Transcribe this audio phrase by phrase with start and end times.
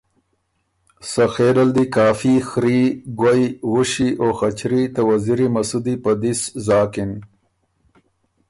[1.11, 2.81] سخېل ال دی کافي خري،
[3.19, 7.11] ګوَئ، وُوشی او خچري ته وزیری مسُودی په دِس زاکِن۔